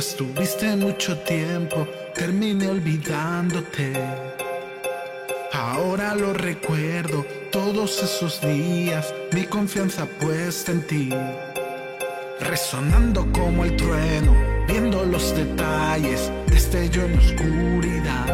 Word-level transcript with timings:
Estuviste 0.00 0.74
mucho 0.74 1.16
tiempo, 1.18 1.86
terminé 2.14 2.68
olvidándote. 2.68 3.92
Ahora 5.52 6.16
lo 6.16 6.32
recuerdo, 6.32 7.24
todos 7.52 8.02
esos 8.02 8.40
días, 8.40 9.14
mi 9.32 9.44
confianza 9.44 10.06
puesta 10.06 10.72
en 10.72 10.86
ti. 10.86 11.10
Resonando 12.40 13.30
como 13.32 13.64
el 13.64 13.76
trueno, 13.76 14.34
viendo 14.66 15.04
los 15.04 15.34
detalles, 15.36 16.32
destello 16.48 17.04
en 17.04 17.18
oscuridad. 17.18 18.26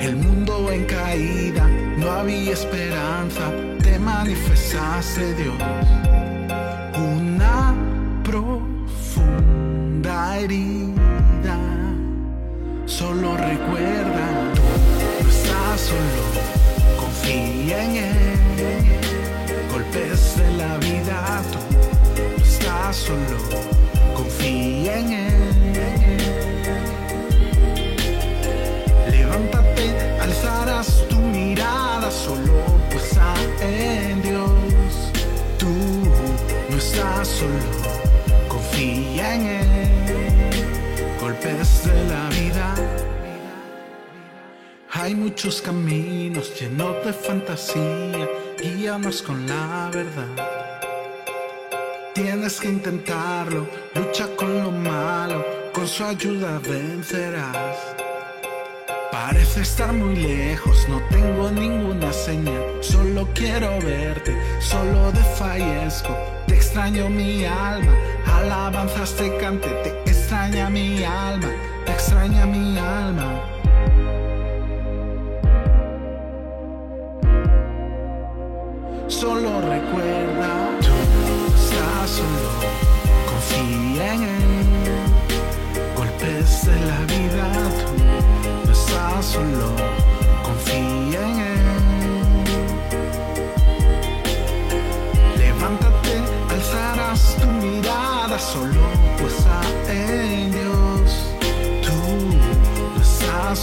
El 0.00 0.16
mundo 0.16 0.72
en 0.72 0.84
caída, 0.86 1.68
no 1.98 2.10
había 2.10 2.52
esperanza, 2.52 3.52
te 3.80 3.96
manifestaste 3.98 5.34
Dios. 5.34 6.05
Herida, 10.46 11.58
solo 12.86 13.36
recuerda, 13.36 14.26
no 15.22 15.28
estás 15.28 15.80
solo, 15.80 16.24
confía 17.00 17.84
en 17.84 17.96
Él. 17.96 18.38
Golpes 19.72 20.36
de 20.36 20.50
la 20.56 20.76
vida, 20.78 21.42
tú 21.52 21.58
no 21.74 22.44
estás 22.44 22.96
solo, 22.96 23.38
confía 24.14 24.98
en 25.00 25.12
Él. 25.12 25.32
Levántate, 29.10 29.86
alzarás 30.20 31.04
tu 31.08 31.18
mirada 31.18 32.08
solo 32.10 32.54
puesta 32.90 33.34
en 33.60 34.22
Dios. 34.22 34.52
Tú 35.58 35.72
no 36.70 36.76
estás 36.76 37.26
solo, 37.26 37.64
confía 38.48 39.34
en 39.34 39.46
Él. 39.46 40.25
Golpes 41.26 41.82
de 41.82 42.04
la 42.04 42.28
vida. 42.28 42.74
Hay 44.92 45.12
muchos 45.12 45.60
caminos 45.60 46.52
llenos 46.56 47.04
de 47.04 47.12
fantasía, 47.12 48.28
guíanos 48.62 49.22
con 49.22 49.44
la 49.44 49.90
verdad. 49.92 50.80
Tienes 52.14 52.60
que 52.60 52.68
intentarlo, 52.68 53.66
lucha 53.96 54.28
con 54.36 54.56
lo 54.62 54.70
malo, 54.70 55.44
con 55.72 55.88
su 55.88 56.04
ayuda 56.04 56.60
vencerás. 56.60 57.76
Parece 59.10 59.62
estar 59.62 59.92
muy 59.92 60.14
lejos, 60.14 60.86
no 60.88 61.02
tengo 61.10 61.50
ninguna 61.50 62.12
señal. 62.12 62.62
Solo 62.82 63.26
quiero 63.34 63.80
verte, 63.80 64.32
solo 64.60 65.10
desfallezco. 65.10 66.16
Te 66.46 66.54
extraño 66.54 67.10
mi 67.10 67.44
alma, 67.44 67.96
alabanzas 68.26 69.16
te 69.16 69.36
cante. 69.38 69.68
Te 69.82 70.06
extraña 70.46 70.70
mi 70.70 71.04
alma, 71.04 71.48
te 71.84 71.92
extraña 71.92 72.46
mi 72.46 72.78
alma. 72.78 73.40
Solo 79.08 79.60
recuerda, 79.60 80.70
tú 80.80 80.94
estás 81.56 82.10
solo, 82.10 82.50
confía 83.26 84.14
en 84.14 84.22
él. 84.22 84.66
Golpes 85.96 86.66
de 86.66 86.78
la 86.90 87.00
vida, 87.12 87.46
tú 87.80 87.88
no 88.66 88.72
estás 88.72 89.24
solo, 89.24 89.68
confía 90.44 91.22
en 91.28 91.38
él. 91.40 91.64
Levántate, 95.38 96.14
alzarás 96.50 97.36
tu 97.40 97.46
mirada 97.48 98.38
solo 98.38 99.05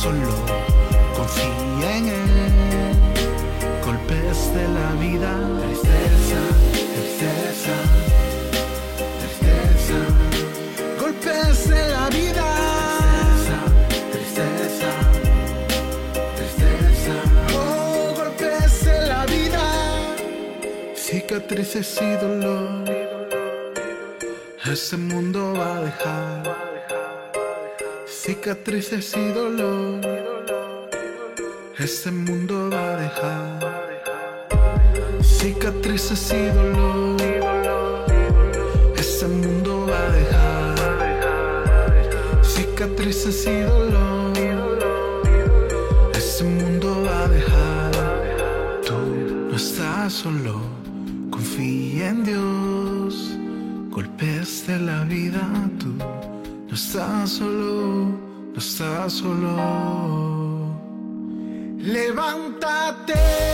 solo, 0.04 0.34
confía 1.16 1.98
en 1.98 2.08
él. 2.08 2.28
Golpes 3.86 4.38
de 4.56 4.66
la 4.78 4.90
vida, 5.06 5.32
tristeza, 5.64 6.42
tristeza, 6.96 7.76
tristeza. 9.22 10.00
Golpes 11.00 11.70
de 11.70 11.84
la 11.96 12.06
vida, 12.20 12.48
tristeza, 14.12 14.92
tristeza, 14.92 14.92
tristeza. 16.38 17.16
Oh, 17.58 18.14
golpes 18.18 18.86
de 18.86 19.08
la 19.08 19.26
vida, 19.26 19.64
cicatrices 20.96 22.00
y 22.02 22.12
dolor. 22.26 22.84
Ese 24.66 24.98
mundo 24.98 25.54
va 25.54 25.78
a 25.78 25.82
dejar 25.82 26.73
cicatrices 28.26 29.18
y 29.18 29.34
dolor. 29.34 30.00
Ese 31.78 32.10
mundo 32.10 32.70
va 32.72 32.94
a 32.94 32.96
dejar 32.96 33.60
cicatrices 35.22 36.32
y 36.32 36.46
dolor. 36.56 37.22
Ese 38.96 39.28
mundo 39.28 39.86
va 39.90 40.00
a 40.08 40.10
dejar 40.12 40.76
cicatrices 42.44 43.46
y 43.46 43.60
dolor. 43.60 44.32
Ese 46.16 46.46
mundo 46.46 47.04
va 47.06 47.26
a 47.26 47.28
dejar. 47.28 47.92
Tú 48.88 49.00
no 49.50 49.56
estás 49.58 50.14
solo, 50.14 50.62
confía 51.30 52.08
en 52.12 52.24
Dios. 52.24 53.38
Golpes 53.90 54.66
de 54.66 54.80
la 54.80 55.04
vida, 55.04 55.42
tú 55.78 55.94
no 56.74 56.80
estás 56.80 57.30
solo, 57.30 58.13
estás 58.64 59.14
solo. 59.14 59.56
Levántate. 61.80 63.53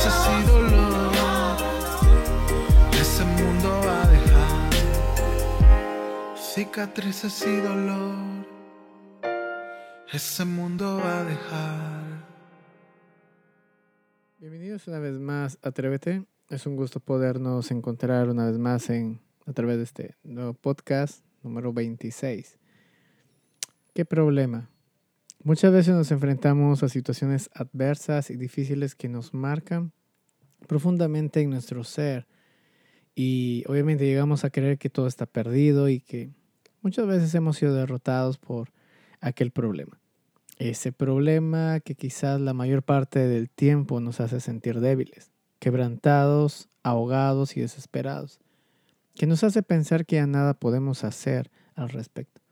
Cicatrices 0.00 0.32
y 0.32 0.46
dolor. 0.46 1.56
Ese 2.98 3.24
mundo 3.24 3.68
va 3.84 4.02
a 4.02 4.08
dejar. 4.08 4.70
Cicatrices 6.36 7.46
y 7.46 7.56
dolor. 7.56 8.46
Ese 10.10 10.44
mundo 10.46 10.96
va 11.04 11.20
a 11.20 11.24
dejar. 11.24 12.24
Bienvenidos 14.38 14.88
una 14.88 15.00
vez 15.00 15.18
más 15.18 15.58
a 15.62 15.68
Atrévete. 15.68 16.24
Es 16.48 16.64
un 16.64 16.76
gusto 16.76 17.00
podernos 17.00 17.70
encontrar 17.70 18.30
una 18.30 18.46
vez 18.46 18.56
más 18.56 18.88
en, 18.88 19.20
a 19.44 19.52
través 19.52 19.76
de 19.76 19.82
este 19.82 20.16
nuevo 20.22 20.54
podcast 20.54 21.22
número 21.42 21.74
26. 21.74 22.56
¿Qué 23.92 24.06
problema? 24.06 24.70
Muchas 25.42 25.72
veces 25.72 25.94
nos 25.94 26.10
enfrentamos 26.10 26.82
a 26.82 26.90
situaciones 26.90 27.48
adversas 27.54 28.28
y 28.28 28.36
difíciles 28.36 28.94
que 28.94 29.08
nos 29.08 29.32
marcan 29.32 29.92
profundamente 30.66 31.40
en 31.40 31.48
nuestro 31.48 31.82
ser. 31.82 32.26
Y 33.14 33.64
obviamente 33.66 34.04
llegamos 34.04 34.44
a 34.44 34.50
creer 34.50 34.76
que 34.76 34.90
todo 34.90 35.06
está 35.06 35.24
perdido 35.24 35.88
y 35.88 36.00
que 36.00 36.30
muchas 36.82 37.06
veces 37.06 37.34
hemos 37.34 37.56
sido 37.56 37.74
derrotados 37.74 38.36
por 38.36 38.70
aquel 39.22 39.50
problema. 39.50 39.98
Ese 40.58 40.92
problema 40.92 41.80
que 41.80 41.94
quizás 41.94 42.38
la 42.38 42.52
mayor 42.52 42.82
parte 42.82 43.20
del 43.20 43.48
tiempo 43.48 43.98
nos 43.98 44.20
hace 44.20 44.40
sentir 44.40 44.78
débiles, 44.80 45.30
quebrantados, 45.58 46.68
ahogados 46.82 47.56
y 47.56 47.62
desesperados, 47.62 48.40
que 49.14 49.26
nos 49.26 49.42
hace 49.42 49.62
pensar 49.62 50.04
que 50.04 50.16
ya 50.16 50.26
nada 50.26 50.52
podemos 50.52 51.02
hacer 51.02 51.50
al 51.74 51.88
respecto. 51.88 52.42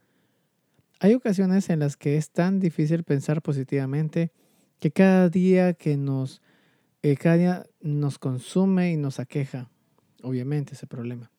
Hay 1.00 1.14
ocasiones 1.14 1.70
en 1.70 1.78
las 1.78 1.96
que 1.96 2.16
es 2.16 2.30
tan 2.30 2.58
difícil 2.58 3.04
pensar 3.04 3.40
positivamente 3.40 4.32
que 4.80 4.90
cada 4.90 5.28
día 5.28 5.74
que 5.74 5.96
nos, 5.96 6.42
eh, 7.02 7.16
cada 7.16 7.36
día 7.36 7.66
nos 7.80 8.18
consume 8.18 8.90
y 8.92 8.96
nos 8.96 9.20
aqueja, 9.20 9.70
obviamente, 10.22 10.74
ese 10.74 10.88
problema. 10.88 11.30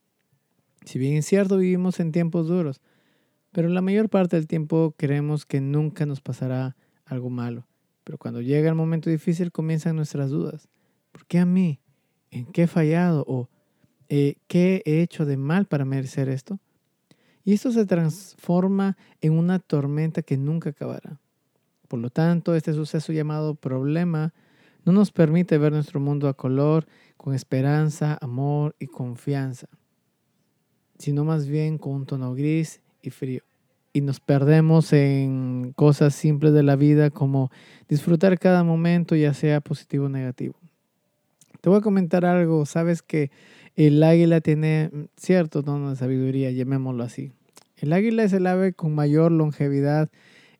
Si 0.85 0.97
bien 0.97 1.17
es 1.17 1.25
cierto, 1.25 1.57
vivimos 1.57 1.99
en 1.99 2.13
tiempos 2.13 2.47
duros, 2.47 2.79
pero 3.51 3.67
la 3.67 3.81
mayor 3.81 4.09
parte 4.09 4.37
del 4.37 4.47
tiempo 4.47 4.95
creemos 4.97 5.45
que 5.45 5.59
nunca 5.59 6.05
nos 6.05 6.21
pasará 6.21 6.77
algo 7.03 7.29
malo. 7.29 7.67
Pero 8.05 8.17
cuando 8.17 8.41
llega 8.41 8.69
el 8.69 8.75
momento 8.75 9.09
difícil 9.09 9.51
comienzan 9.51 9.97
nuestras 9.97 10.29
dudas. 10.29 10.69
¿Por 11.11 11.25
qué 11.25 11.39
a 11.39 11.45
mí? 11.45 11.81
¿En 12.31 12.45
qué 12.45 12.63
he 12.63 12.67
fallado? 12.67 13.25
¿O 13.27 13.49
eh, 14.07 14.35
qué 14.47 14.81
he 14.85 15.01
hecho 15.01 15.25
de 15.25 15.35
mal 15.35 15.65
para 15.65 15.83
merecer 15.83 16.29
esto? 16.29 16.59
Y 17.49 17.53
esto 17.53 17.71
se 17.71 17.87
transforma 17.87 18.95
en 19.21 19.33
una 19.33 19.57
tormenta 19.57 20.21
que 20.21 20.37
nunca 20.37 20.69
acabará. 20.69 21.19
Por 21.87 21.99
lo 21.99 22.11
tanto, 22.11 22.53
este 22.53 22.73
suceso 22.73 23.11
llamado 23.11 23.55
problema 23.55 24.35
no 24.85 24.91
nos 24.91 25.09
permite 25.09 25.57
ver 25.57 25.71
nuestro 25.71 25.99
mundo 25.99 26.27
a 26.27 26.35
color, 26.35 26.85
con 27.17 27.33
esperanza, 27.33 28.19
amor 28.21 28.75
y 28.77 28.85
confianza, 28.85 29.67
sino 30.99 31.25
más 31.25 31.47
bien 31.47 31.79
con 31.79 31.93
un 31.93 32.05
tono 32.05 32.35
gris 32.35 32.81
y 33.01 33.09
frío. 33.09 33.41
Y 33.93 34.01
nos 34.01 34.19
perdemos 34.19 34.93
en 34.93 35.73
cosas 35.75 36.13
simples 36.13 36.53
de 36.53 36.61
la 36.61 36.75
vida 36.75 37.09
como 37.09 37.49
disfrutar 37.87 38.37
cada 38.37 38.63
momento, 38.63 39.15
ya 39.15 39.33
sea 39.33 39.59
positivo 39.59 40.05
o 40.05 40.09
negativo. 40.09 40.53
Te 41.61 41.69
voy 41.69 41.79
a 41.79 41.81
comentar 41.81 42.25
algo, 42.25 42.67
sabes 42.67 43.01
que 43.01 43.31
el 43.75 44.03
águila 44.03 44.39
tiene 44.39 44.91
cierto 45.17 45.63
tono 45.63 45.89
de 45.89 45.95
sabiduría, 45.95 46.51
llamémoslo 46.51 47.03
así. 47.03 47.33
El 47.81 47.93
águila 47.93 48.23
es 48.23 48.33
el 48.33 48.45
ave 48.45 48.73
con 48.73 48.93
mayor 48.93 49.31
longevidad 49.31 50.09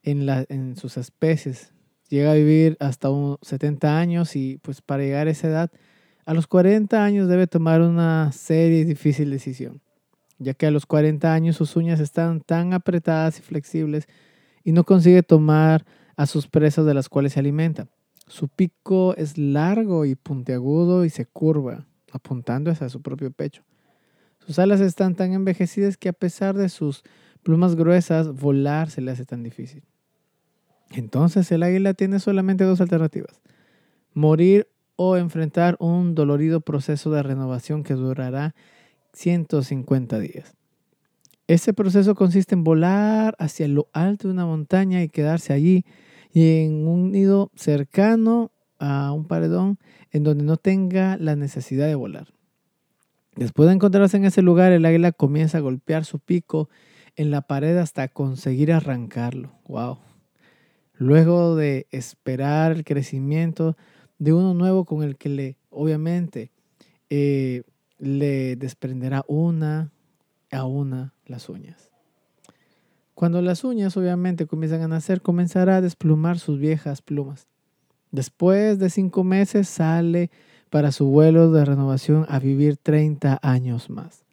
en, 0.04 0.28
en 0.50 0.78
sus 0.78 0.96
especies. 0.96 1.74
Llega 2.08 2.32
a 2.32 2.36
vivir 2.36 2.78
hasta 2.80 3.10
unos 3.10 3.40
70 3.42 4.00
años 4.00 4.36
y 4.38 4.58
pues 4.62 4.82
para 4.82 5.04
llegar 5.04 5.28
a 5.28 5.32
esa 5.32 5.48
edad, 5.48 5.72
a 6.26 6.34
los 6.34 6.48
40 6.48 7.04
años 7.04 7.28
debe 7.28 7.48
tomar 7.48 7.82
una 7.82 8.32
seria 8.32 8.80
y 8.80 8.84
difícil 8.86 9.32
decisión, 9.32 9.82
ya 10.38 10.54
que 10.54 10.66
a 10.66 10.72
los 10.72 10.86
40 10.86 11.34
años 11.34 11.58
sus 11.58 11.76
uñas 11.76 12.00
están 12.00 12.42
tan 12.42 12.74
apretadas 12.74 13.40
y 13.40 13.42
flexibles 13.42 14.08
y 14.64 14.72
no 14.72 14.86
consigue 14.86 15.22
tomar 15.22 15.86
a 16.16 16.26
sus 16.26 16.48
presas 16.48 16.86
de 16.86 16.94
las 16.94 17.10
cuales 17.10 17.34
se 17.34 17.40
alimenta. 17.40 17.88
Su 18.28 18.48
pico 18.48 19.16
es 19.16 19.38
largo 19.38 20.06
y 20.06 20.16
puntiagudo 20.16 21.04
y 21.04 21.10
se 21.10 21.26
curva, 21.26 21.88
apuntando 22.12 22.72
hacia 22.72 22.90
su 22.90 23.02
propio 23.02 23.32
pecho. 23.32 23.64
Sus 24.50 24.58
alas 24.58 24.82
están 24.82 25.14
tan 25.14 25.34
envejecidas 25.34 25.96
que 25.96 26.10
a 26.10 26.14
pesar 26.14 26.58
de 26.58 26.70
sus 26.70 27.04
plumas 27.44 27.76
gruesas, 27.76 28.34
volar 28.34 28.90
se 28.90 29.00
le 29.00 29.12
hace 29.12 29.24
tan 29.24 29.44
difícil. 29.44 29.84
Entonces 30.90 31.52
el 31.52 31.62
águila 31.62 31.94
tiene 31.94 32.20
solamente 32.20 32.64
dos 32.64 32.82
alternativas. 32.82 33.42
Morir 34.16 34.68
o 34.96 35.18
enfrentar 35.18 35.78
un 35.80 36.16
dolorido 36.16 36.62
proceso 36.62 37.12
de 37.12 37.22
renovación 37.22 37.84
que 37.84 37.94
durará 37.94 38.56
150 39.14 40.18
días. 40.18 40.56
Ese 41.46 41.72
proceso 41.72 42.16
consiste 42.16 42.56
en 42.56 42.64
volar 42.64 43.36
hacia 43.38 43.68
lo 43.68 43.88
alto 43.94 44.30
de 44.30 44.34
una 44.34 44.48
montaña 44.48 45.04
y 45.04 45.10
quedarse 45.10 45.54
allí 45.54 45.86
y 46.34 46.64
en 46.64 46.88
un 46.88 47.12
nido 47.12 47.52
cercano 47.54 48.52
a 48.80 49.12
un 49.12 49.28
paredón 49.28 49.78
en 50.10 50.24
donde 50.24 50.44
no 50.44 50.58
tenga 50.58 51.18
la 51.18 51.36
necesidad 51.36 51.86
de 51.86 51.94
volar. 51.94 52.39
Después 53.40 53.68
de 53.68 53.76
encontrarse 53.76 54.18
en 54.18 54.26
ese 54.26 54.42
lugar, 54.42 54.74
el 54.74 54.84
águila 54.84 55.14
comienza 55.14 55.60
a 55.60 55.62
golpear 55.62 56.04
su 56.04 56.20
pico 56.20 56.68
en 57.16 57.32
la 57.32 57.40
pared 57.40 57.78
hasta 57.78 58.10
conseguir 58.10 58.74
arrancarlo. 58.74 59.54
¡Wow! 59.66 60.00
Luego 60.96 61.56
de 61.56 61.88
esperar 61.92 62.74
el 62.74 62.84
crecimiento 62.84 63.78
de 64.18 64.34
uno 64.34 64.54
nuevo 64.54 64.84
con 64.84 65.04
el 65.04 65.16
que 65.16 65.30
le, 65.30 65.58
obviamente, 65.70 66.52
eh, 67.10 67.64
le 67.98 68.58
desprenderá 68.58 69.24
una 69.30 69.94
a 70.52 70.66
una 70.66 71.14
las 71.26 71.48
uñas. 71.48 71.92
Cuando 73.16 73.42
las 73.42 73.64
uñas 73.64 73.96
obviamente 73.96 74.48
comienzan 74.48 74.82
a 74.82 74.90
nacer, 74.90 75.22
comenzará 75.22 75.78
a 75.78 75.82
desplumar 75.82 76.40
sus 76.40 76.60
viejas 76.60 77.02
plumas. 77.02 77.48
Después 78.12 78.80
de 78.80 78.90
cinco 78.90 79.24
meses 79.24 79.70
sale 79.70 80.30
para 80.70 80.92
su 80.92 81.06
vuelo 81.08 81.52
de 81.52 81.66
renovación 81.66 82.26
a 82.30 82.40
vivir 82.40 82.78
30 82.78 83.40
años 83.42 83.90
más. 83.90 84.26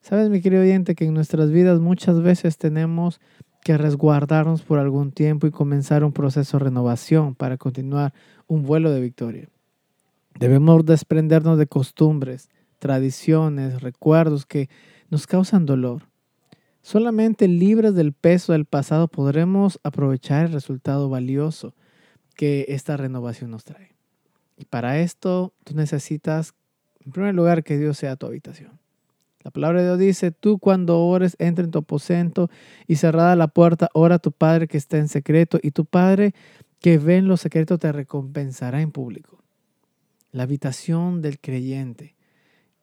Sabes, 0.00 0.28
mi 0.28 0.40
querido 0.42 0.62
oyente, 0.62 0.94
que 0.94 1.06
en 1.06 1.14
nuestras 1.14 1.50
vidas 1.50 1.80
muchas 1.80 2.20
veces 2.20 2.58
tenemos 2.58 3.20
que 3.62 3.78
resguardarnos 3.78 4.62
por 4.62 4.78
algún 4.78 5.10
tiempo 5.10 5.46
y 5.46 5.50
comenzar 5.50 6.04
un 6.04 6.12
proceso 6.12 6.58
de 6.58 6.64
renovación 6.64 7.34
para 7.34 7.56
continuar 7.56 8.12
un 8.46 8.62
vuelo 8.62 8.90
de 8.90 9.00
victoria. 9.00 9.48
Debemos 10.38 10.84
desprendernos 10.84 11.56
de 11.56 11.66
costumbres, 11.66 12.50
tradiciones, 12.78 13.80
recuerdos 13.80 14.44
que 14.44 14.68
nos 15.08 15.26
causan 15.26 15.64
dolor. 15.64 16.02
Solamente 16.82 17.48
libres 17.48 17.94
del 17.94 18.12
peso 18.12 18.52
del 18.52 18.66
pasado 18.66 19.08
podremos 19.08 19.80
aprovechar 19.82 20.44
el 20.44 20.52
resultado 20.52 21.08
valioso 21.08 21.74
que 22.36 22.66
esta 22.68 22.98
renovación 22.98 23.52
nos 23.52 23.64
trae. 23.64 23.93
Y 24.56 24.64
para 24.64 25.00
esto 25.00 25.52
tú 25.64 25.74
necesitas, 25.74 26.54
en 27.04 27.12
primer 27.12 27.34
lugar, 27.34 27.64
que 27.64 27.78
Dios 27.78 27.98
sea 27.98 28.16
tu 28.16 28.26
habitación. 28.26 28.78
La 29.44 29.50
palabra 29.50 29.80
de 29.80 29.86
Dios 29.88 29.98
dice, 29.98 30.30
tú 30.30 30.58
cuando 30.58 31.00
ores, 31.00 31.36
entra 31.38 31.64
en 31.64 31.70
tu 31.70 31.80
aposento 31.80 32.48
y 32.86 32.96
cerrada 32.96 33.36
la 33.36 33.48
puerta, 33.48 33.90
ora 33.92 34.14
a 34.14 34.18
tu 34.18 34.32
Padre 34.32 34.68
que 34.68 34.78
está 34.78 34.96
en 34.96 35.08
secreto 35.08 35.58
y 35.62 35.72
tu 35.72 35.84
Padre 35.84 36.34
que 36.80 36.96
ve 36.98 37.16
en 37.16 37.28
lo 37.28 37.36
secreto 37.36 37.78
te 37.78 37.92
recompensará 37.92 38.80
en 38.80 38.90
público. 38.90 39.42
La 40.32 40.44
habitación 40.44 41.20
del 41.20 41.38
creyente 41.38 42.14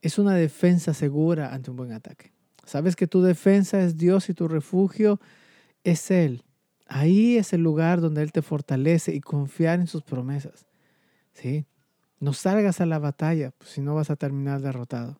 es 0.02 0.20
una 0.20 0.36
defensa 0.36 0.94
segura 0.94 1.54
ante 1.54 1.72
un 1.72 1.78
buen 1.78 1.92
ataque. 1.92 2.32
Sabes 2.64 2.96
que 2.96 3.08
tu 3.08 3.22
defensa 3.22 3.82
es 3.82 3.98
Dios 3.98 4.30
y 4.30 4.34
tu 4.34 4.48
refugio 4.48 5.20
es 5.84 6.12
Él. 6.12 6.44
Ahí 6.88 7.38
es 7.38 7.54
el 7.54 7.62
lugar 7.62 8.02
donde 8.02 8.22
Él 8.22 8.32
te 8.32 8.42
fortalece 8.42 9.14
y 9.14 9.22
confiar 9.22 9.80
en 9.80 9.88
sus 9.88 10.04
promesas. 10.04 10.66
¿Sí? 11.34 11.66
No 12.20 12.34
salgas 12.34 12.82
a 12.82 12.86
la 12.86 13.00
batalla, 13.00 13.52
pues, 13.58 13.72
si 13.72 13.82
no 13.82 13.96
vas 13.96 14.10
a 14.10 14.16
terminar 14.16 14.62
derrotado. 14.62 15.20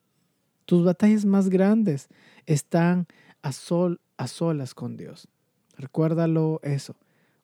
Tus 0.66 0.86
batallas 0.86 1.26
más 1.26 1.50
grandes 1.50 2.10
están 2.46 3.08
a, 3.42 3.52
sol, 3.52 4.00
a 4.18 4.28
solas 4.28 4.76
con 4.76 4.98
Dios. 4.98 5.28
Recuérdalo 5.78 6.60
eso. 6.64 6.96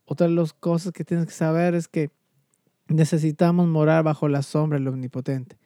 Otra 0.05 0.27
de 0.27 0.33
las 0.33 0.53
cosas 0.53 0.93
que 0.93 1.03
tienes 1.03 1.25
que 1.25 1.33
saber 1.33 1.75
es 1.75 1.87
que 1.87 2.11
necesitamos 2.87 3.67
morar 3.67 4.03
bajo 4.03 4.27
la 4.27 4.43
sombra 4.43 4.77
del 4.77 4.87
Omnipotente. 4.87 5.57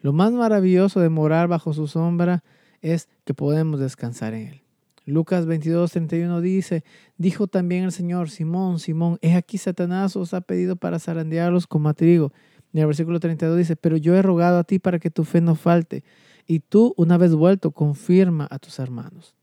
Lo 0.00 0.12
más 0.12 0.32
maravilloso 0.32 1.00
de 1.00 1.08
morar 1.08 1.48
bajo 1.48 1.72
su 1.74 1.86
sombra 1.86 2.42
es 2.80 3.08
que 3.24 3.34
podemos 3.34 3.78
descansar 3.80 4.34
en 4.34 4.48
Él. 4.48 4.62
Lucas 5.04 5.46
22, 5.46 5.90
31 5.90 6.40
dice, 6.40 6.84
dijo 7.16 7.46
también 7.46 7.84
el 7.84 7.92
Señor, 7.92 8.30
Simón, 8.30 8.78
Simón, 8.78 9.18
he 9.20 9.34
aquí 9.34 9.58
Satanás 9.58 10.14
os 10.16 10.32
ha 10.34 10.40
pedido 10.40 10.76
para 10.76 10.98
zarandearlos 10.98 11.66
como 11.66 11.92
trigo. 11.94 12.32
Y 12.72 12.80
el 12.80 12.86
versículo 12.86 13.20
32 13.20 13.58
dice, 13.58 13.76
pero 13.76 13.96
yo 13.96 14.14
he 14.14 14.22
rogado 14.22 14.58
a 14.58 14.64
ti 14.64 14.78
para 14.78 14.98
que 14.98 15.10
tu 15.10 15.24
fe 15.24 15.40
no 15.40 15.54
falte. 15.54 16.04
Y 16.46 16.60
tú, 16.60 16.94
una 16.96 17.18
vez 17.18 17.34
vuelto, 17.34 17.72
confirma 17.72 18.46
a 18.50 18.58
tus 18.58 18.78
hermanos. 18.78 19.34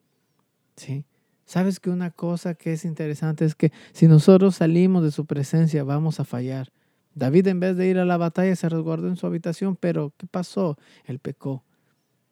¿Sí? 0.75 1.05
Sabes 1.45 1.79
que 1.79 1.89
una 1.89 2.11
cosa 2.11 2.53
que 2.53 2.73
es 2.73 2.85
interesante 2.85 3.43
es 3.43 3.55
que 3.55 3.71
si 3.91 4.07
nosotros 4.07 4.55
salimos 4.55 5.03
de 5.03 5.11
su 5.11 5.25
presencia, 5.25 5.83
vamos 5.83 6.19
a 6.19 6.25
fallar. 6.25 6.71
David 7.15 7.47
en 7.47 7.59
vez 7.59 7.75
de 7.75 7.87
ir 7.87 7.97
a 7.97 8.05
la 8.05 8.17
batalla 8.17 8.55
se 8.55 8.69
resguardó 8.69 9.07
en 9.07 9.15
su 9.15 9.25
habitación, 9.25 9.75
pero 9.75 10.13
¿qué 10.17 10.27
pasó? 10.27 10.77
Él 11.05 11.19
pecó. 11.19 11.63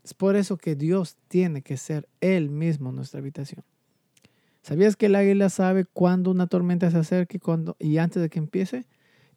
Es 0.08 0.14
por 0.14 0.38
eso 0.38 0.56
que 0.56 0.78
Dios 0.78 1.18
tiene 1.28 1.64
que 1.64 1.76
ser 1.76 2.08
Él 2.22 2.50
mismo 2.50 2.94
nuestra 2.94 3.20
habitación. 3.20 3.66
¿Sabías 4.62 4.96
que 4.96 5.08
el 5.08 5.16
águila 5.16 5.50
sabe 5.50 5.84
cuándo 5.84 6.32
una 6.32 6.48
tormenta 6.48 6.90
se 6.90 6.98
acerque 6.98 7.42
cuando, 7.42 7.76
y 7.78 7.98
antes 7.98 8.22
de 8.22 8.30
que 8.30 8.40
empiece? 8.40 8.86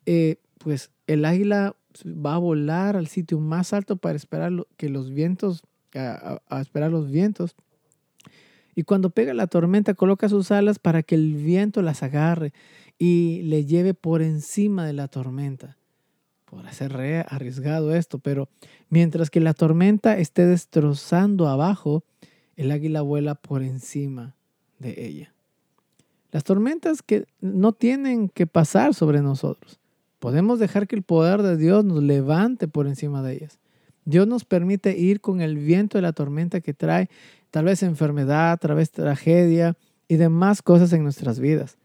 Eh, 0.06 0.36
pues 0.58 0.92
el 1.08 1.24
águila 1.24 1.74
va 2.06 2.36
a 2.36 2.38
volar 2.38 2.96
al 2.96 3.08
sitio 3.08 3.40
más 3.40 3.72
alto 3.72 3.96
para 3.96 4.14
esperar 4.14 4.52
que 4.76 4.88
los 4.88 5.10
vientos, 5.10 5.64
a, 5.92 6.40
esperar 6.60 6.92
los 6.92 7.10
vientos. 7.10 7.56
Y 8.76 8.84
cuando 8.84 9.10
pega 9.10 9.34
la 9.34 9.48
tormenta, 9.48 9.94
coloca 9.94 10.28
sus 10.28 10.52
alas 10.52 10.78
para 10.78 11.02
que 11.02 11.16
el 11.16 11.34
viento 11.34 11.82
las 11.82 12.04
agarre 12.04 12.52
y 12.96 13.42
le 13.42 13.64
lleve 13.64 13.92
por 13.92 14.22
encima 14.22 14.86
de 14.86 14.92
la 14.92 15.08
tormenta. 15.08 15.79
Podrá 16.50 16.72
ser 16.72 16.96
arriesgado 17.28 17.94
esto, 17.94 18.18
pero 18.18 18.48
mientras 18.88 19.30
que 19.30 19.38
la 19.38 19.54
tormenta 19.54 20.18
esté 20.18 20.46
destrozando 20.46 21.46
abajo, 21.46 22.02
el 22.56 22.72
águila 22.72 23.02
vuela 23.02 23.36
por 23.36 23.62
encima 23.62 24.34
de 24.80 25.06
ella. 25.06 25.32
Las 26.32 26.42
tormentas 26.42 27.02
que 27.02 27.26
no 27.40 27.70
tienen 27.72 28.28
que 28.28 28.48
pasar 28.48 28.94
sobre 28.94 29.22
nosotros. 29.22 29.78
Podemos 30.18 30.58
dejar 30.58 30.88
que 30.88 30.96
el 30.96 31.04
poder 31.04 31.42
de 31.42 31.56
Dios 31.56 31.84
nos 31.84 32.02
levante 32.02 32.66
por 32.66 32.88
encima 32.88 33.22
de 33.22 33.34
ellas. 33.34 33.60
Dios 34.04 34.26
nos 34.26 34.44
permite 34.44 34.98
ir 34.98 35.20
con 35.20 35.42
el 35.42 35.56
viento 35.56 35.98
de 35.98 36.02
la 36.02 36.12
tormenta 36.12 36.60
que 36.60 36.74
trae 36.74 37.08
tal 37.52 37.66
vez 37.66 37.84
enfermedad, 37.84 38.58
tal 38.58 38.74
vez 38.74 38.90
tragedia 38.90 39.76
y 40.08 40.16
demás 40.16 40.62
cosas 40.62 40.92
en 40.92 41.04
nuestras 41.04 41.38
vidas. 41.38 41.78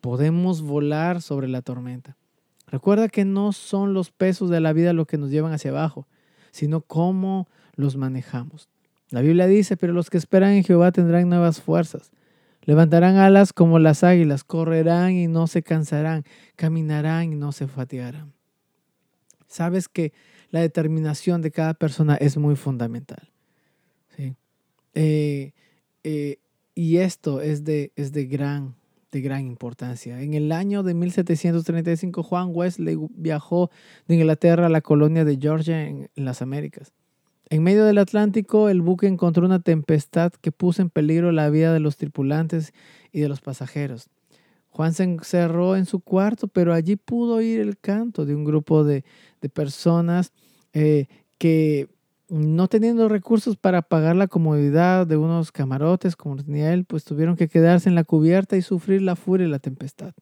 Podemos 0.00 0.62
volar 0.62 1.20
sobre 1.20 1.48
la 1.48 1.60
tormenta. 1.60 2.16
Recuerda 2.66 3.08
que 3.08 3.24
no 3.24 3.52
son 3.52 3.94
los 3.94 4.10
pesos 4.10 4.50
de 4.50 4.60
la 4.60 4.72
vida 4.72 4.92
los 4.92 5.06
que 5.06 5.18
nos 5.18 5.30
llevan 5.30 5.52
hacia 5.52 5.70
abajo, 5.70 6.06
sino 6.50 6.80
cómo 6.80 7.48
los 7.74 7.96
manejamos. 7.96 8.68
La 9.10 9.20
Biblia 9.20 9.46
dice, 9.46 9.76
pero 9.76 9.92
los 9.92 10.10
que 10.10 10.18
esperan 10.18 10.52
en 10.52 10.64
Jehová 10.64 10.90
tendrán 10.90 11.28
nuevas 11.28 11.60
fuerzas. 11.60 12.10
Levantarán 12.62 13.16
alas 13.16 13.52
como 13.52 13.78
las 13.78 14.02
águilas, 14.02 14.42
correrán 14.42 15.12
y 15.12 15.28
no 15.28 15.46
se 15.46 15.62
cansarán, 15.62 16.24
caminarán 16.56 17.32
y 17.32 17.36
no 17.36 17.52
se 17.52 17.68
fatigarán. 17.68 18.32
Sabes 19.46 19.88
que 19.88 20.12
la 20.50 20.60
determinación 20.60 21.42
de 21.42 21.52
cada 21.52 21.74
persona 21.74 22.16
es 22.16 22.36
muy 22.36 22.56
fundamental. 22.56 23.30
¿sí? 24.16 24.34
Eh, 24.94 25.52
eh, 26.02 26.38
y 26.74 26.96
esto 26.96 27.40
es 27.40 27.64
de, 27.64 27.92
es 27.94 28.12
de 28.12 28.26
gran 28.26 28.74
de 29.16 29.22
gran 29.22 29.46
importancia. 29.46 30.20
En 30.20 30.34
el 30.34 30.52
año 30.52 30.82
de 30.82 30.92
1735, 30.92 32.22
Juan 32.22 32.50
Wesley 32.52 32.98
viajó 33.14 33.70
de 34.06 34.16
Inglaterra 34.16 34.66
a 34.66 34.68
la 34.68 34.82
colonia 34.82 35.24
de 35.24 35.38
Georgia 35.40 35.86
en, 35.86 36.10
las 36.16 36.42
Américas. 36.42 36.92
En 37.48 37.62
medio 37.62 37.84
del 37.86 37.96
Atlántico, 37.96 38.68
el 38.68 38.82
buque 38.82 39.06
encontró 39.06 39.46
una 39.46 39.60
tempestad 39.60 40.32
que 40.32 40.52
puso 40.52 40.82
en 40.82 40.90
peligro 40.90 41.32
la 41.32 41.48
vida 41.48 41.72
de 41.72 41.80
los 41.80 41.96
tripulantes 41.96 42.74
y 43.10 43.20
de 43.20 43.28
los 43.28 43.40
pasajeros. 43.40 44.10
Juan 44.68 44.92
se 44.92 45.04
encerró 45.04 45.76
en 45.76 45.86
su 45.86 46.00
cuarto, 46.00 46.48
pero 46.48 46.74
allí 46.74 46.96
pudo 46.96 47.36
oír 47.36 47.60
el 47.60 47.78
canto 47.78 48.26
de 48.26 48.34
un 48.34 48.44
grupo 48.44 48.84
de, 48.84 49.04
personas 49.54 50.32
eh, 50.74 51.06
que 51.38 51.88
no 52.28 52.68
teniendo 52.68 53.08
recursos 53.08 53.56
para 53.56 53.82
pagar 53.82 54.16
la 54.16 54.26
comodidad 54.26 55.06
de 55.06 55.16
unos 55.16 55.52
camarotes 55.52 56.16
como 56.16 56.36
tenía 56.36 56.72
él, 56.72 56.84
pues 56.84 57.04
tuvieron 57.04 57.36
que 57.36 57.48
quedarse 57.48 57.88
en 57.88 57.94
la 57.94 58.04
cubierta 58.04 58.56
y 58.56 58.62
sufrir 58.62 59.02
la 59.02 59.16
furia 59.16 59.46
y 59.46 59.50
la 59.50 59.58
tempestad. 59.58 60.12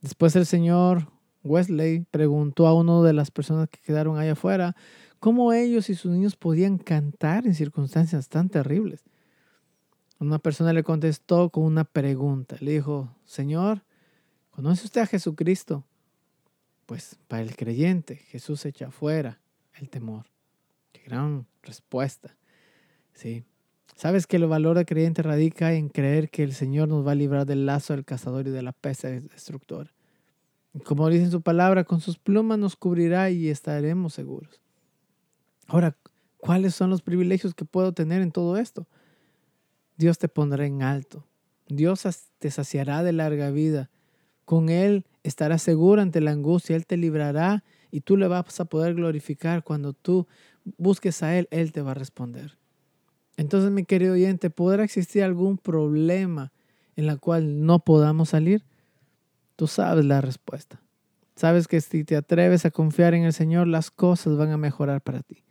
Después 0.00 0.34
el 0.36 0.46
señor 0.46 1.08
Wesley 1.42 2.06
preguntó 2.10 2.66
a 2.66 2.74
una 2.74 3.02
de 3.02 3.12
las 3.12 3.30
personas 3.30 3.68
que 3.68 3.80
quedaron 3.80 4.18
allá 4.18 4.32
afuera 4.32 4.74
cómo 5.20 5.52
ellos 5.52 5.90
y 5.90 5.94
sus 5.94 6.10
niños 6.10 6.36
podían 6.36 6.78
cantar 6.78 7.46
en 7.46 7.54
circunstancias 7.54 8.28
tan 8.28 8.48
terribles. 8.48 9.04
Una 10.18 10.38
persona 10.38 10.72
le 10.72 10.84
contestó 10.84 11.50
con 11.50 11.64
una 11.64 11.84
pregunta. 11.84 12.56
Le 12.60 12.72
dijo, 12.72 13.14
Señor, 13.24 13.82
¿conoce 14.50 14.86
usted 14.86 15.02
a 15.02 15.06
Jesucristo? 15.06 15.84
Pues 16.86 17.16
para 17.28 17.42
el 17.42 17.56
creyente, 17.56 18.16
Jesús 18.16 18.64
echa 18.64 18.90
fuera 18.90 19.40
el 19.74 19.88
temor 19.88 20.33
gran 21.00 21.46
respuesta. 21.62 22.36
Sí. 23.14 23.44
Sabes 23.96 24.26
que 24.26 24.36
el 24.36 24.46
valor 24.46 24.76
de 24.76 24.84
creyente 24.84 25.22
radica 25.22 25.72
en 25.72 25.88
creer 25.88 26.28
que 26.30 26.42
el 26.42 26.52
Señor 26.52 26.88
nos 26.88 27.06
va 27.06 27.12
a 27.12 27.14
librar 27.14 27.46
del 27.46 27.64
lazo 27.64 27.92
del 27.92 28.04
cazador 28.04 28.46
y 28.48 28.50
de 28.50 28.62
la 28.62 28.72
peste 28.72 29.20
destructora. 29.20 29.92
Como 30.84 31.08
dice 31.08 31.24
en 31.24 31.30
su 31.30 31.42
palabra, 31.42 31.84
con 31.84 32.00
sus 32.00 32.18
plumas 32.18 32.58
nos 32.58 32.74
cubrirá 32.74 33.30
y 33.30 33.48
estaremos 33.48 34.14
seguros. 34.14 34.60
Ahora, 35.68 35.96
¿cuáles 36.38 36.74
son 36.74 36.90
los 36.90 37.02
privilegios 37.02 37.54
que 37.54 37.64
puedo 37.64 37.92
tener 37.92 38.20
en 38.22 38.32
todo 38.32 38.56
esto? 38.56 38.88
Dios 39.96 40.18
te 40.18 40.28
pondrá 40.28 40.66
en 40.66 40.82
alto. 40.82 41.24
Dios 41.68 42.02
te 42.38 42.50
saciará 42.50 43.04
de 43.04 43.12
larga 43.12 43.50
vida. 43.50 43.90
Con 44.44 44.68
Él 44.68 45.06
estarás 45.22 45.62
seguro 45.62 46.02
ante 46.02 46.20
la 46.20 46.32
angustia. 46.32 46.74
Él 46.74 46.86
te 46.86 46.96
librará 46.96 47.62
y 47.92 48.00
tú 48.00 48.16
le 48.16 48.26
vas 48.26 48.58
a 48.58 48.64
poder 48.64 48.94
glorificar 48.94 49.62
cuando 49.62 49.92
tú 49.92 50.26
busques 50.76 51.22
a 51.22 51.36
Él, 51.36 51.48
Él 51.50 51.72
te 51.72 51.82
va 51.82 51.92
a 51.92 51.94
responder. 51.94 52.56
Entonces, 53.36 53.70
mi 53.70 53.84
querido 53.84 54.14
oyente, 54.14 54.50
¿podrá 54.50 54.84
existir 54.84 55.22
algún 55.22 55.58
problema 55.58 56.52
en 56.96 57.06
la 57.06 57.16
cual 57.16 57.64
no 57.64 57.80
podamos 57.80 58.30
salir? 58.30 58.64
Tú 59.56 59.66
sabes 59.66 60.04
la 60.04 60.20
respuesta. 60.20 60.80
Sabes 61.36 61.66
que 61.66 61.80
si 61.80 62.04
te 62.04 62.16
atreves 62.16 62.64
a 62.64 62.70
confiar 62.70 63.14
en 63.14 63.24
el 63.24 63.32
Señor, 63.32 63.66
las 63.66 63.90
cosas 63.90 64.36
van 64.36 64.50
a 64.50 64.56
mejorar 64.56 65.00
para 65.00 65.22
ti. 65.22 65.42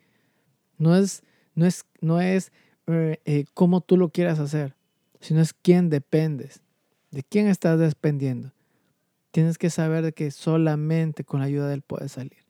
No 0.78 0.96
es, 0.96 1.24
no 1.56 1.66
es, 1.66 1.86
no 2.00 2.22
es 2.22 2.52
eh, 2.88 3.20
eh, 3.26 3.46
cómo 3.54 3.82
tú 3.82 3.98
lo 3.98 4.10
quieras 4.10 4.40
hacer, 4.40 4.76
sino 5.20 5.42
es 5.42 5.54
quién 5.54 5.90
dependes, 5.90 6.62
de 7.12 7.24
quién 7.24 7.48
estás 7.48 7.80
dependiendo. 7.80 8.54
Tienes 9.32 9.58
que 9.58 9.70
saber 9.70 10.14
que 10.14 10.32
solamente 10.32 11.24
con 11.26 11.42
la 11.42 11.48
ayuda 11.48 11.68
de 11.68 11.76
Él 11.76 11.82
puedes 11.82 12.14
salir. 12.14 12.43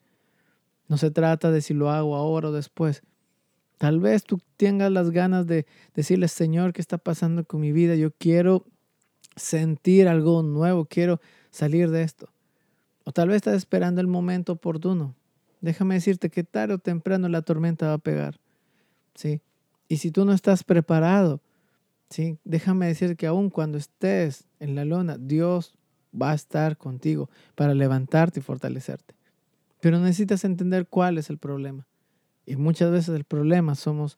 No 0.87 0.97
se 0.97 1.11
trata 1.11 1.51
de 1.51 1.61
si 1.61 1.73
lo 1.73 1.89
hago 1.89 2.15
ahora 2.15 2.49
o 2.49 2.51
después. 2.51 3.03
Tal 3.77 3.99
vez 3.99 4.23
tú 4.23 4.39
tengas 4.57 4.91
las 4.91 5.11
ganas 5.11 5.47
de 5.47 5.65
decirle, 5.93 6.27
Señor, 6.27 6.73
¿qué 6.73 6.81
está 6.81 6.97
pasando 6.97 7.43
con 7.43 7.61
mi 7.61 7.71
vida? 7.71 7.95
Yo 7.95 8.11
quiero 8.11 8.65
sentir 9.35 10.07
algo 10.07 10.43
nuevo, 10.43 10.85
quiero 10.85 11.19
salir 11.51 11.89
de 11.89 12.03
esto. 12.03 12.29
O 13.03 13.11
tal 13.11 13.29
vez 13.29 13.37
estás 13.37 13.55
esperando 13.55 13.99
el 13.99 14.07
momento 14.07 14.53
oportuno. 14.53 15.15
Déjame 15.61 15.95
decirte 15.95 16.29
que 16.29 16.43
tarde 16.43 16.75
o 16.75 16.77
temprano 16.77 17.27
la 17.29 17.41
tormenta 17.41 17.87
va 17.87 17.93
a 17.93 17.97
pegar. 17.97 18.39
¿sí? 19.15 19.41
Y 19.87 19.97
si 19.97 20.11
tú 20.11 20.25
no 20.25 20.33
estás 20.33 20.63
preparado, 20.63 21.41
¿sí? 22.09 22.37
déjame 22.43 22.87
decir 22.87 23.15
que 23.15 23.27
aun 23.27 23.49
cuando 23.49 23.77
estés 23.77 24.45
en 24.59 24.75
la 24.75 24.85
luna, 24.85 25.17
Dios 25.17 25.73
va 26.19 26.31
a 26.31 26.35
estar 26.35 26.77
contigo 26.77 27.29
para 27.55 27.73
levantarte 27.73 28.39
y 28.39 28.43
fortalecerte. 28.43 29.15
Pero 29.83 29.99
necesitas 29.99 30.45
entender 30.45 30.87
cuál 30.87 31.17
es 31.17 31.29
el 31.29 31.37
problema. 31.37 31.85
Y 32.45 32.55
muchas 32.55 32.89
veces 32.89 33.13
el 33.15 33.25
problema 33.25 33.75
somos 33.75 34.17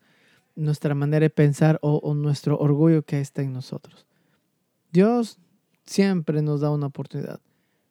nuestra 0.55 0.93
manera 0.93 1.23
de 1.23 1.31
pensar 1.31 1.79
o, 1.81 2.13
nuestro 2.13 2.59
orgullo 2.59 3.01
que 3.01 3.19
está 3.19 3.41
en 3.41 3.51
nosotros. 3.51 4.05
Dios 4.91 5.39
siempre 5.83 6.43
nos 6.43 6.61
da 6.61 6.69
una 6.69 6.85
oportunidad, 6.85 7.39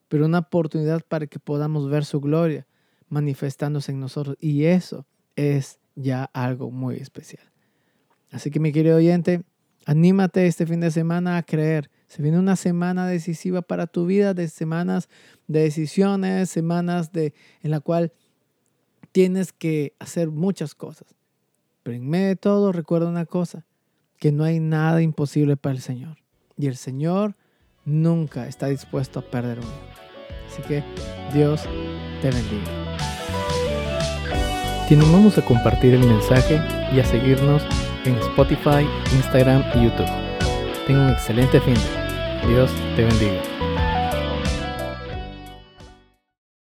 pero 0.07 0.27
una 0.27 0.39
oportunidad 0.39 1.03
para 1.09 1.27
que 1.27 1.41
podamos 1.41 1.91
ver 1.91 2.05
su 2.05 2.21
gloria 2.21 2.65
manifestándose 3.09 3.91
en 3.91 3.99
nosotros. 3.99 4.37
Y 4.39 4.67
eso 4.67 5.05
es 5.35 5.81
ya 5.97 6.31
algo 6.33 6.71
muy 6.71 6.99
especial. 6.99 7.43
Así 8.31 8.53
que 8.53 8.61
mi 8.61 8.71
querido 8.71 8.99
oyente, 8.99 9.43
anímate 9.85 10.47
este 10.47 10.65
fin 10.65 10.79
de 10.79 10.93
semana 10.93 11.39
a 11.39 11.43
creer 11.43 11.91
se 12.15 12.23
viene 12.23 12.39
una 12.39 12.55
semana 12.55 13.09
decisiva 13.09 13.61
para 13.61 13.89
tu 13.89 14.07
vida, 14.07 14.35
de 14.35 14.47
semanas 14.47 15.09
de 15.47 15.63
decisiones, 15.63 16.51
semanas 16.51 17.13
de, 17.13 17.35
en 17.63 17.71
la 17.71 17.81
cual 17.81 18.13
tienes 19.13 19.53
que 19.53 19.95
hacer 19.99 20.31
muchas 20.31 20.75
cosas. 20.75 21.15
Pero 21.83 21.97
en 21.97 22.09
medio 22.09 22.29
de 22.29 22.37
todo, 22.37 22.73
recuerda 22.73 23.09
una 23.09 23.27
cosa, 23.27 23.65
que 24.19 24.33
no 24.33 24.45
hay 24.45 24.59
nada 24.59 25.03
imposible 25.03 25.57
para 25.57 25.75
el 25.75 25.83
Señor. 25.83 26.19
Y 26.57 26.67
el 26.67 26.77
Señor 26.77 27.37
nunca 27.85 28.49
está 28.49 28.69
dispuesto 28.69 29.21
a 29.21 29.23
perder 29.23 29.59
uno. 29.59 29.69
Así 30.51 30.63
que 30.63 30.83
Dios 31.33 31.63
te 32.23 32.31
bendiga. 32.31 32.85
Te 34.89 34.95
animamos 34.95 35.39
a 35.39 35.45
compartir 35.45 35.95
el 35.95 36.07
mensaje 36.07 36.61
y 36.93 37.01
a 37.01 37.05
seguirnos 37.05 37.63
en 38.05 38.15
Spotify, 38.17 38.87
Instagram 39.15 39.63
y 39.75 39.85
YouTube. 39.85 40.11
Tenga 40.87 41.07
un 41.07 41.11
excelente 41.11 41.61
fin. 41.61 41.77
Dios 42.49 42.71
te 42.95 43.05
bendiga. 43.05 43.64